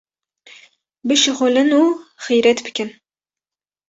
bişuxulin 1.07 1.69
û 1.81 1.83
xîretbikin. 2.23 2.89